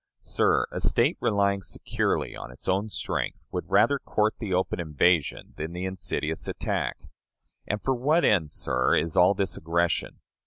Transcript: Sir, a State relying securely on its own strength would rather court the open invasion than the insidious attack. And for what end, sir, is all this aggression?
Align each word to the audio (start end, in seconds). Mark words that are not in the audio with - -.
Sir, 0.23 0.65
a 0.71 0.79
State 0.79 1.15
relying 1.21 1.61
securely 1.61 2.35
on 2.35 2.51
its 2.51 2.67
own 2.67 2.89
strength 2.89 3.37
would 3.51 3.69
rather 3.69 3.99
court 3.99 4.33
the 4.39 4.51
open 4.51 4.79
invasion 4.79 5.53
than 5.57 5.73
the 5.73 5.85
insidious 5.85 6.47
attack. 6.47 7.03
And 7.67 7.83
for 7.83 7.93
what 7.93 8.25
end, 8.25 8.49
sir, 8.49 8.95
is 8.97 9.15
all 9.15 9.35
this 9.35 9.57
aggression? 9.57 10.19